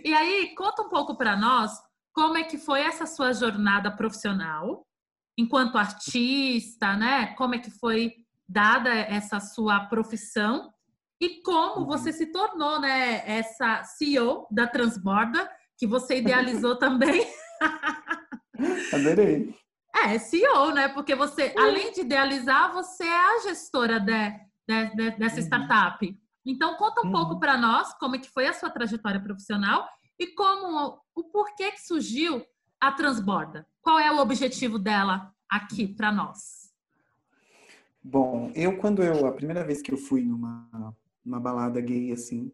[0.03, 1.71] E aí, conta um pouco para nós
[2.13, 4.85] como é que foi essa sua jornada profissional
[5.37, 7.27] enquanto artista, né?
[7.35, 8.13] Como é que foi
[8.47, 10.73] dada essa sua profissão
[11.21, 11.85] e como uhum.
[11.85, 17.27] você se tornou, né, essa CEO da Transborda, que você idealizou também.
[18.93, 19.53] Adorei.
[19.95, 20.89] É, CEO, né?
[20.89, 24.13] Porque você, além de idealizar, você é a gestora de,
[25.17, 25.45] dessa uhum.
[25.45, 26.19] startup.
[26.45, 27.11] Então, conta um uhum.
[27.11, 29.87] pouco para nós como é que foi a sua trajetória profissional
[30.19, 32.43] e como o porquê que surgiu
[32.79, 33.67] a Transborda.
[33.81, 36.73] Qual é o objetivo dela aqui para nós?
[38.03, 42.53] Bom, eu quando eu a primeira vez que eu fui numa uma balada gay assim,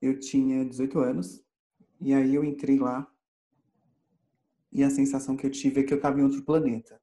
[0.00, 1.44] eu tinha 18 anos
[2.00, 3.06] e aí eu entrei lá
[4.72, 7.00] e a sensação que eu tive é que eu estava em outro planeta,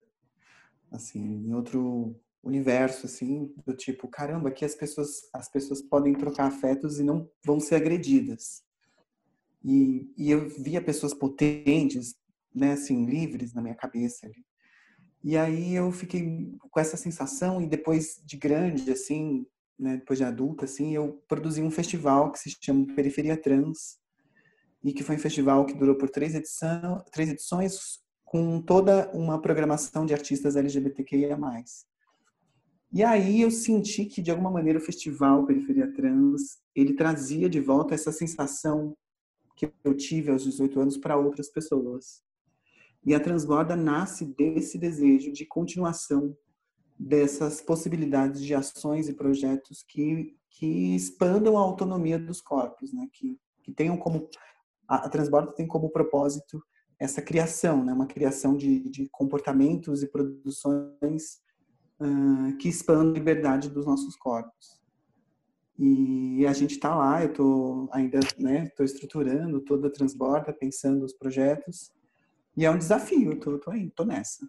[0.92, 6.46] assim, em outro universo, assim, do tipo, caramba, aqui as pessoas, as pessoas podem trocar
[6.46, 8.64] afetos e não vão ser agredidas.
[9.64, 12.16] E, e eu via pessoas potentes,
[12.54, 14.30] né, assim, livres na minha cabeça.
[15.24, 19.46] E aí eu fiquei com essa sensação e depois de grande, assim,
[19.78, 23.98] né, depois de adulta, assim, eu produzi um festival que se chama Periferia Trans
[24.84, 29.42] e que foi um festival que durou por três, edição, três edições com toda uma
[29.42, 31.38] programação de artistas LGBTQIA+.
[32.96, 37.60] E aí eu senti que, de alguma maneira, o festival Periferia Trans, ele trazia de
[37.60, 38.96] volta essa sensação
[39.54, 42.24] que eu tive aos 18 anos para outras pessoas.
[43.06, 46.38] E a Transborda nasce desse desejo de continuação
[46.98, 53.10] dessas possibilidades de ações e projetos que, que expandam a autonomia dos corpos, né?
[53.12, 54.30] que, que tenham como...
[54.88, 56.64] A, Transborda tem como propósito
[56.98, 57.92] essa criação, né?
[57.92, 61.44] uma criação de, de comportamentos e produções
[62.00, 64.80] uh, que expandam a liberdade dos nossos corpos.
[65.78, 71.04] E a gente está lá, eu estou ainda, né, estou estruturando toda a Transborda, pensando
[71.04, 71.92] os projetos,
[72.56, 74.48] e é um desafio, estou tô, tô aí, tô nessa.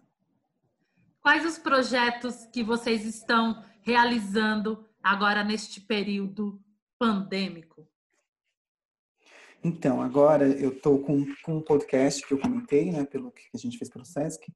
[1.21, 6.61] Quais os projetos que vocês estão realizando agora neste período
[6.97, 7.85] pandêmico?
[9.61, 13.57] Então, agora eu estou com, com um podcast que eu comentei, né, pelo que a
[13.57, 14.47] gente fez pelo SESC,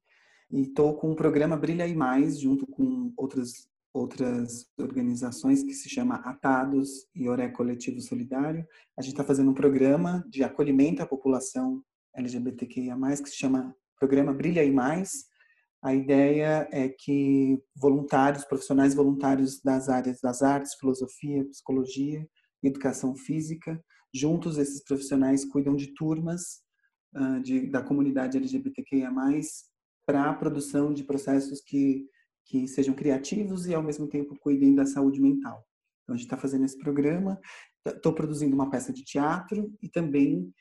[0.52, 5.88] e estou com o programa Brilha e Mais, junto com outras, outras organizações que se
[5.88, 8.66] chama Atados e Oré Coletivo Solidário.
[8.96, 11.82] A gente está fazendo um programa de acolhimento à população
[12.14, 15.24] LGBTQIA+, que se chama Programa Brilha e Mais.
[15.82, 22.24] A ideia é que voluntários, profissionais voluntários das áreas das artes, filosofia, psicologia
[22.62, 23.82] educação física,
[24.14, 26.60] juntos esses profissionais cuidam de turmas
[27.16, 29.10] uh, de, da comunidade LGBTQIA+,
[30.06, 32.06] para a produção de processos que,
[32.46, 35.64] que sejam criativos e, ao mesmo tempo, cuidem da saúde mental.
[36.02, 37.40] Então, a gente está fazendo esse programa,
[37.86, 40.52] estou produzindo uma peça de teatro e também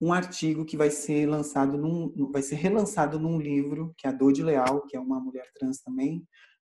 [0.00, 4.12] um artigo que vai ser lançado num, vai ser relançado num livro que é a
[4.12, 6.24] Dodi Leal, que é uma mulher trans também,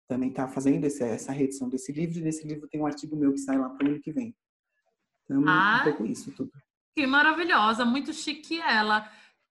[0.07, 3.39] também está fazendo essa reedição desse livro e nesse livro tem um artigo meu que
[3.39, 4.33] sai lá para o ano que vem.
[5.25, 6.51] Então, ah, um pouco isso tudo.
[6.95, 9.09] Que maravilhosa, muito chique ela.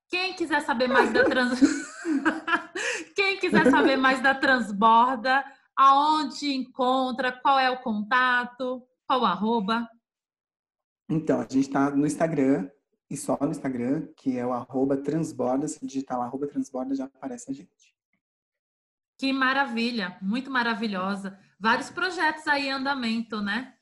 [0.08, 1.60] Quem quiser saber mais da trans
[3.26, 9.90] Quem quiser saber mais da Transborda, aonde encontra, qual é o contato, qual o arroba?
[11.08, 12.70] Então, a gente está no Instagram,
[13.10, 17.06] e só no Instagram, que é o arroba transborda, se digitar lá, arroba transborda, já
[17.06, 17.96] aparece a gente.
[19.18, 21.36] Que maravilha, muito maravilhosa.
[21.58, 23.74] Vários projetos aí em andamento, né?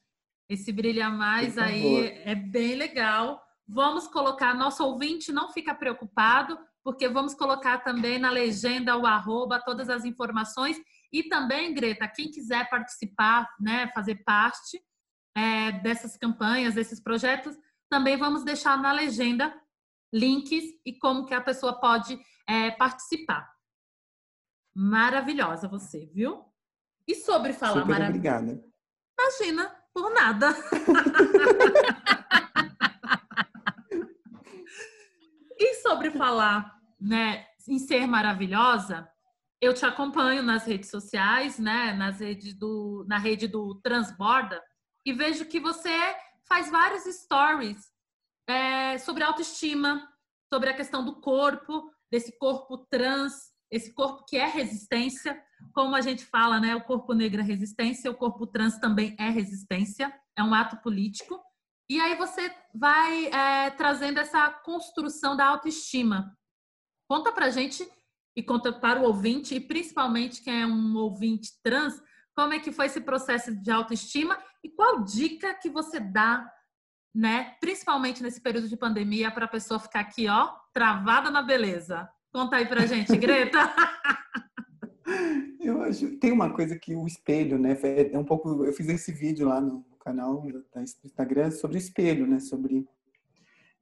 [0.48, 3.44] Esse Brilha Mais aí é bem legal.
[3.68, 9.58] Vamos colocar, nosso ouvinte não fica preocupado, porque vamos colocar também na legenda o arroba,
[9.58, 10.76] todas as informações.
[11.10, 14.84] E também, Greta, quem quiser participar, né, fazer parte
[15.34, 17.56] é, dessas campanhas, desses projetos,
[17.90, 19.54] Também vamos deixar na legenda
[20.12, 23.48] links e como que a pessoa pode é, participar.
[24.74, 26.44] Maravilhosa você, viu?
[27.06, 28.60] E sobre falar Super obrigada.
[29.16, 30.48] Imagina, por nada.
[35.56, 36.73] e sobre falar,
[37.04, 39.08] né, em ser maravilhosa,
[39.60, 44.62] eu te acompanho nas redes sociais, né, nas redes do, na rede do Transborda,
[45.06, 45.90] e vejo que você
[46.48, 47.78] faz vários stories
[48.48, 50.08] é, sobre autoestima,
[50.52, 56.00] sobre a questão do corpo, desse corpo trans, esse corpo que é resistência, como a
[56.00, 56.76] gente fala, né?
[56.76, 61.40] O corpo negro é resistência, o corpo trans também é resistência, é um ato político.
[61.88, 66.36] E aí você vai é, trazendo essa construção da autoestima.
[67.08, 67.86] Conta pra gente
[68.36, 72.02] e conta para o ouvinte, e principalmente quem é um ouvinte trans,
[72.34, 76.50] como é que foi esse processo de autoestima e qual dica que você dá,
[77.14, 82.08] né, principalmente nesse período de pandemia, para a pessoa ficar aqui, ó, travada na beleza.
[82.32, 83.72] Conta aí pra gente, Greta.
[85.60, 87.78] eu acho, tem uma coisa que o espelho, né,
[88.12, 92.40] é um pouco, eu fiz esse vídeo lá no canal do Instagram sobre espelho, né,
[92.40, 92.88] sobre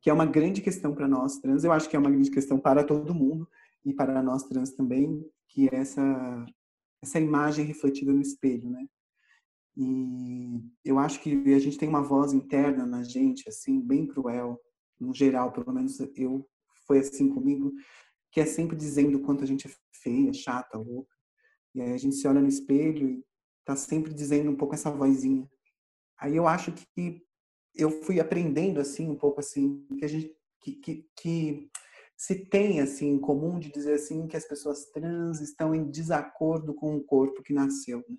[0.02, 2.58] que é uma grande questão para nós trans, eu acho que é uma grande questão
[2.58, 3.48] para todo mundo
[3.84, 6.44] e para nós trans também, que é essa
[7.00, 8.86] essa imagem refletida no espelho, né?
[9.76, 14.60] E eu acho que a gente tem uma voz interna na gente, assim, bem cruel,
[15.00, 16.48] no geral, pelo menos eu
[16.86, 17.72] foi assim comigo,
[18.30, 21.12] que é sempre dizendo o quanto a gente é feia, chata, louca.
[21.74, 23.24] E aí a gente se olha no espelho e
[23.64, 25.48] tá sempre dizendo um pouco essa vozinha.
[26.18, 27.24] Aí eu acho que
[27.74, 31.70] eu fui aprendendo assim um pouco assim que a gente que, que, que
[32.16, 36.72] se tem assim em comum de dizer assim que as pessoas trans estão em desacordo
[36.72, 38.04] com o corpo que nasceu.
[38.08, 38.16] Né?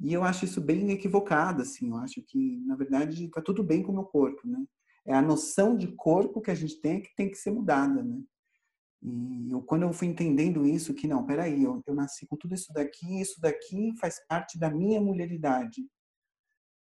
[0.00, 1.88] E eu acho isso bem equivocado, assim.
[1.88, 4.62] Eu acho que na verdade está tudo bem com o meu corpo, né?
[5.06, 8.20] É a noção de corpo que a gente tem que tem que ser mudada, né?
[9.02, 12.54] E eu, quando eu fui entendendo isso, que não, peraí, eu, eu nasci com tudo
[12.54, 15.88] isso daqui, isso daqui faz parte da minha mulheridade.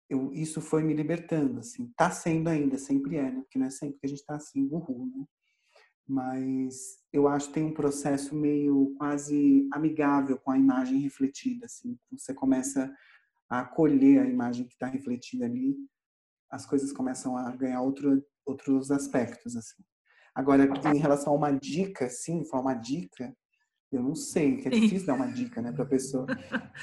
[0.10, 1.91] Eu, isso foi me libertando, assim.
[1.95, 3.41] Tá sendo ainda, sempre é, né?
[3.41, 5.26] Porque não é sempre que a gente tá assim, burro, né?
[6.08, 11.95] Mas eu acho que tem um processo meio quase amigável com a imagem refletida, assim.
[12.12, 12.91] Você começa
[13.48, 15.78] a acolher a imagem que está refletida ali,
[16.52, 19.84] as coisas começam a ganhar outro, outros aspectos, assim.
[20.34, 23.36] Agora, em relação a uma dica, sim, for uma dica,
[23.91, 26.26] eu não sei, que é difícil dar uma dica, né, para a pessoa.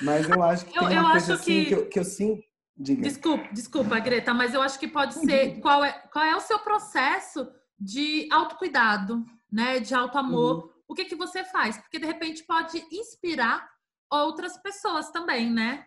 [0.03, 1.67] Mas eu acho que eu, tem uma eu coisa assim que...
[1.67, 2.41] que, eu, que eu sim.
[2.79, 3.03] Diga.
[3.03, 6.59] Desculpa, desculpa, Greta, mas eu acho que pode ser qual é, qual é o seu
[6.59, 9.81] processo de autocuidado, né?
[9.81, 10.65] De autoamor.
[10.65, 10.71] Uhum.
[10.89, 11.79] O que que você faz?
[11.79, 13.67] Porque de repente pode inspirar
[14.11, 15.87] outras pessoas também, né?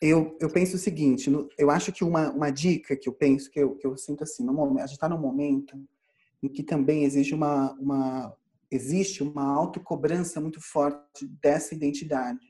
[0.00, 3.58] Eu, eu penso o seguinte, eu acho que uma, uma dica que eu penso, que
[3.58, 5.76] eu, que eu sinto assim, no momento, a gente está num momento
[6.42, 8.36] em que também existe uma, uma,
[8.70, 12.47] existe uma autocobrança muito forte dessa identidade.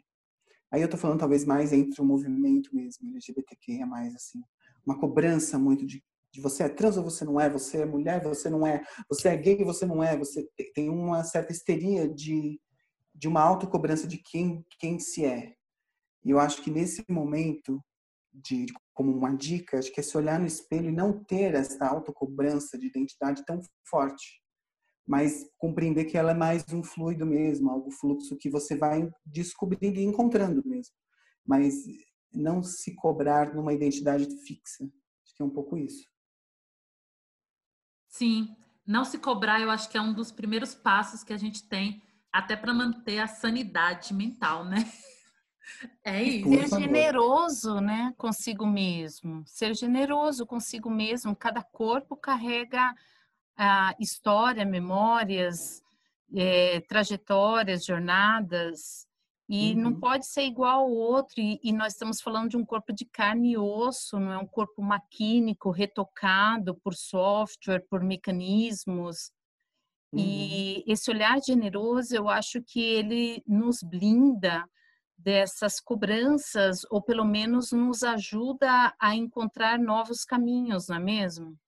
[0.70, 4.40] Aí eu estou falando talvez mais entre o movimento mesmo, LGBTQ, mais assim,
[4.87, 6.02] uma cobrança muito de,
[6.33, 9.28] de você é trans ou você não é, você é mulher, você não é, você
[9.28, 12.61] é gay, você não é, você tem uma certa histeria de,
[13.14, 15.54] de uma autocobrança de quem, quem se é.
[16.24, 17.83] E eu acho que nesse momento,
[18.33, 21.87] de, como uma dica, acho que é se olhar no espelho e não ter essa
[21.87, 24.42] autocobrança de identidade tão forte,
[25.09, 29.99] mas compreender que ela é mais um fluido mesmo, algo fluxo que você vai descobrindo
[29.99, 30.94] e encontrando mesmo.
[31.47, 31.75] Mas
[32.31, 34.85] não se cobrar numa identidade fixa.
[35.25, 36.07] Acho que é um pouco isso.
[38.07, 38.55] Sim,
[38.87, 42.03] não se cobrar, eu acho que é um dos primeiros passos que a gente tem
[42.31, 44.77] até para manter a sanidade mental, né?
[46.03, 46.49] É isso.
[46.49, 49.44] Ser generoso, né, consigo mesmo.
[49.47, 51.37] Ser generoso consigo mesmo.
[51.37, 52.94] Cada corpo carrega
[53.59, 55.83] a história, memórias,
[56.35, 59.09] é, trajetórias, jornadas,
[59.49, 59.81] e uhum.
[59.81, 61.40] não pode ser igual ao outro.
[61.40, 64.47] E, e, nós estamos falando de um corpo de carne e osso, não é um
[64.47, 69.33] corpo maquínico, retocado por software, por mecanismos.
[70.13, 70.21] Uhum.
[70.21, 74.69] E esse olhar generoso, eu acho que ele nos blinda
[75.17, 81.59] dessas cobranças, ou pelo menos nos ajuda a encontrar novos caminhos, não é mesmo?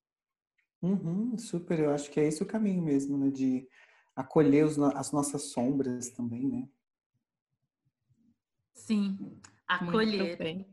[0.82, 3.30] Uhum, super, eu acho que é esse o caminho mesmo, né?
[3.30, 3.68] De
[4.16, 6.68] acolher os, as nossas sombras também, né?
[8.74, 10.66] Sim, acolher.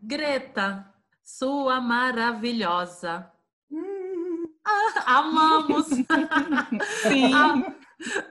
[0.00, 3.30] Greta, sua maravilhosa.
[3.70, 5.86] Hum, ah, amamos!
[7.02, 7.32] Sim.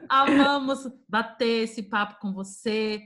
[0.08, 3.02] amamos bater esse papo com você,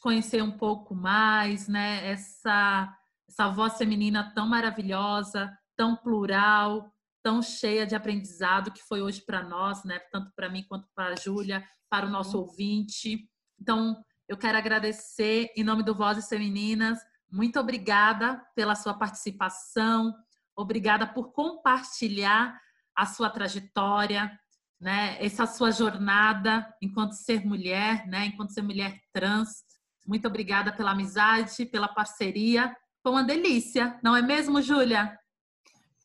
[0.00, 2.06] conhecer um pouco mais, né?
[2.06, 2.96] Essa
[3.26, 6.93] essa voz feminina tão maravilhosa, tão plural,
[7.24, 9.98] tão cheia de aprendizado que foi hoje para nós, né?
[10.12, 13.26] Tanto para mim quanto para a Júlia, para o nosso ouvinte.
[13.58, 13.96] Então,
[14.28, 16.98] eu quero agradecer em nome do Vozes Femininas.
[17.32, 20.14] Muito obrigada pela sua participação.
[20.54, 22.60] Obrigada por compartilhar
[22.94, 24.30] a sua trajetória,
[24.78, 25.16] né?
[25.18, 28.26] Essa sua jornada enquanto ser mulher, né?
[28.26, 29.64] Enquanto ser mulher trans.
[30.06, 32.76] Muito obrigada pela amizade, pela parceria.
[33.02, 35.18] Foi uma delícia, não é mesmo, Júlia?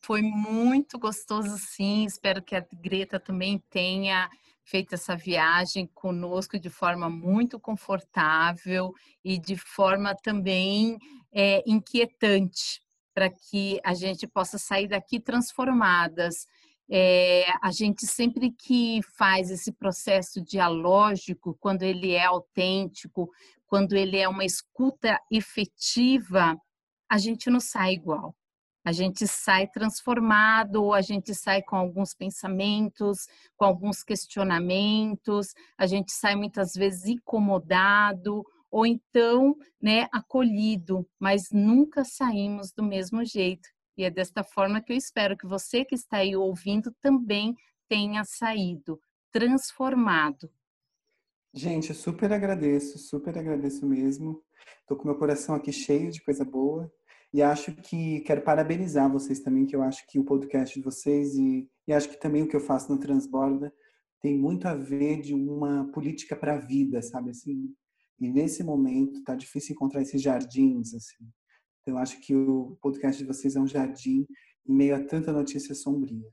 [0.02, 2.04] Foi muito gostoso, sim.
[2.06, 4.30] Espero que a Greta também tenha
[4.64, 10.98] feito essa viagem conosco de forma muito confortável e de forma também
[11.32, 12.82] é, inquietante,
[13.12, 16.46] para que a gente possa sair daqui transformadas.
[16.88, 23.30] É, a gente sempre que faz esse processo dialógico, quando ele é autêntico,
[23.66, 26.56] quando ele é uma escuta efetiva,
[27.08, 28.34] a gente não sai igual
[28.84, 33.26] a gente sai transformado, a gente sai com alguns pensamentos,
[33.56, 42.04] com alguns questionamentos, a gente sai muitas vezes incomodado ou então, né, acolhido, mas nunca
[42.04, 43.68] saímos do mesmo jeito.
[43.98, 47.54] E é desta forma que eu espero que você que está aí ouvindo também
[47.88, 49.00] tenha saído
[49.32, 50.50] transformado.
[51.52, 54.42] Gente, eu super agradeço, super agradeço mesmo.
[54.86, 56.90] Tô com meu coração aqui cheio de coisa boa.
[57.32, 61.34] E acho que quero parabenizar vocês também, que eu acho que o podcast de vocês
[61.36, 63.72] e, e acho que também o que eu faço no Transborda
[64.20, 67.72] tem muito a ver de uma política para a vida, sabe assim?
[68.18, 71.24] E nesse momento tá difícil encontrar esses jardins assim.
[71.80, 74.26] Então eu acho que o podcast de vocês é um jardim
[74.66, 76.28] em meio a tanta notícia sombria.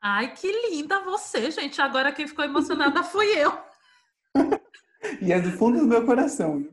[0.00, 1.80] Ai, que linda você, gente.
[1.80, 3.52] Agora quem ficou emocionada fui eu.
[5.22, 6.68] e é do fundo do meu coração.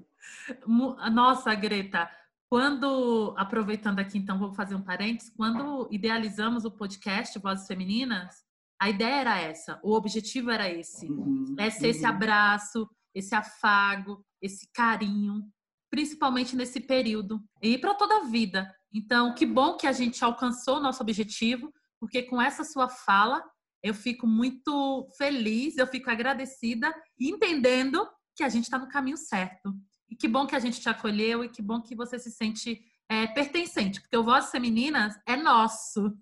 [1.12, 2.10] Nossa, Greta,
[2.50, 8.44] quando, aproveitando aqui, então, vou fazer um parênteses, quando idealizamos o podcast Vozes Femininas,
[8.80, 11.08] a ideia era essa, o objetivo era esse.
[11.08, 11.92] Uhum, é ser uhum.
[11.92, 15.44] esse abraço, esse afago, esse carinho,
[15.90, 18.70] principalmente nesse período e para toda a vida.
[18.94, 23.44] Então, que bom que a gente alcançou o nosso objetivo, porque com essa sua fala
[23.82, 29.74] eu fico muito feliz, eu fico agradecida, entendendo que a gente está no caminho certo.
[30.10, 32.82] E que bom que a gente te acolheu e que bom que você se sente
[33.10, 36.14] é, pertencente, porque o Vozes Femininas é nosso.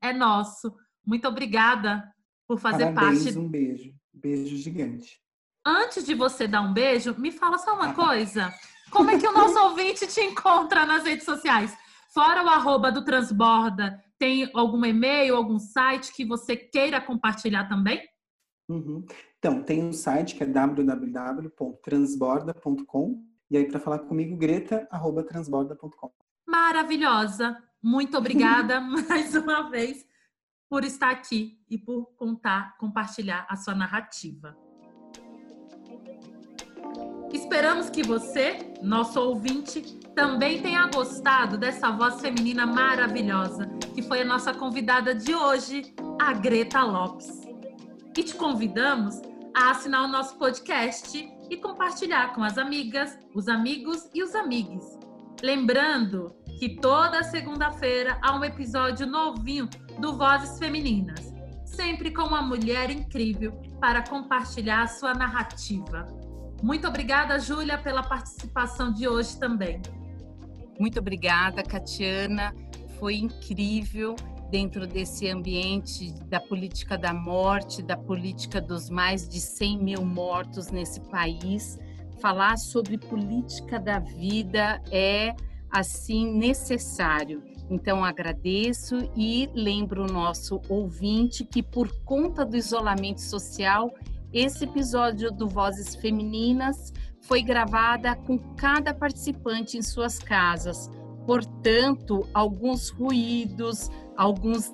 [0.00, 0.74] É nosso.
[1.04, 2.12] Muito obrigada
[2.46, 3.38] por fazer Parabéns, parte.
[3.38, 3.94] Um beijo.
[4.12, 5.20] Beijo gigante.
[5.64, 8.52] Antes de você dar um beijo, me fala só uma coisa.
[8.90, 11.76] Como é que o nosso ouvinte te encontra nas redes sociais?
[12.14, 18.00] Fora o arroba do Transborda, tem algum e-mail, algum site que você queira compartilhar também?
[18.68, 19.04] Uhum.
[19.38, 26.10] Então, tem um site que é www.transborda.com e aí para falar comigo, greta@transborda.com.
[26.46, 27.62] Maravilhosa.
[27.82, 30.06] Muito obrigada mais uma vez
[30.68, 34.56] por estar aqui e por contar, compartilhar a sua narrativa.
[37.32, 39.82] Esperamos que você, nosso ouvinte,
[40.14, 46.32] também tenha gostado dessa voz feminina maravilhosa, que foi a nossa convidada de hoje, a
[46.32, 47.45] Greta Lopes.
[48.16, 49.20] E te convidamos
[49.54, 54.98] a assinar o nosso podcast e compartilhar com as amigas, os amigos e os amigues.
[55.42, 59.68] Lembrando que toda segunda-feira há um episódio novinho
[60.00, 61.30] do Vozes Femininas,
[61.66, 66.06] sempre com uma mulher incrível para compartilhar a sua narrativa.
[66.62, 69.82] Muito obrigada, Júlia, pela participação de hoje também.
[70.80, 72.54] Muito obrigada, Catiana.
[72.98, 74.16] Foi incrível
[74.50, 80.70] dentro desse ambiente da política da morte, da política dos mais de 100 mil mortos
[80.70, 81.78] nesse país.
[82.20, 85.34] Falar sobre política da vida é,
[85.70, 87.42] assim, necessário.
[87.68, 93.92] Então, agradeço e lembro o nosso ouvinte que, por conta do isolamento social,
[94.32, 96.92] esse episódio do Vozes Femininas
[97.22, 100.88] foi gravada com cada participante em suas casas.
[101.26, 104.72] Portanto, alguns ruídos, alguns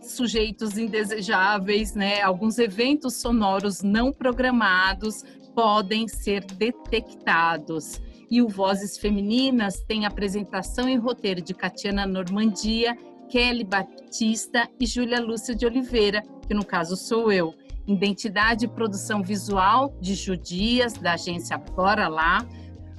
[0.00, 5.24] sujeitos indesejáveis, né, alguns eventos sonoros não programados
[5.54, 8.00] podem ser detectados.
[8.30, 12.96] E o Vozes Femininas tem apresentação e roteiro de Catiana Normandia,
[13.28, 17.54] Kelly Batista e Júlia Lúcia de Oliveira, que no caso sou eu.
[17.86, 22.46] Identidade e produção visual de Judias, da agência Bora Lá.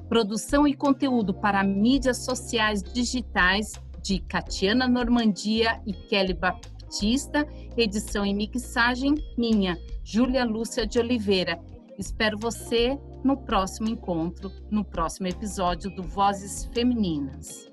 [0.09, 7.47] Produção e conteúdo para mídias sociais digitais de Catiana Normandia e Kelly Baptista,
[7.77, 11.59] edição e mixagem minha, Júlia Lúcia de Oliveira.
[11.95, 17.68] Espero você no próximo encontro, no próximo episódio do Vozes Femininas.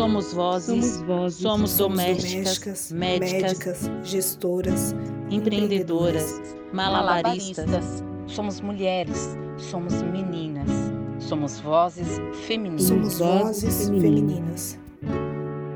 [0.00, 4.94] Somos vozes, somos, vozes, somos, domésticas, domésticas médicas, médicas, gestoras,
[5.30, 6.40] empreendedoras,
[6.72, 8.02] malabaristas.
[8.26, 10.70] Somos mulheres, somos meninas,
[11.18, 12.84] somos vozes femininas.
[12.84, 14.78] Somos vozes femininas.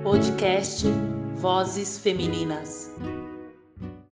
[0.02, 0.86] Podcast
[1.42, 2.90] Vozes Femininas.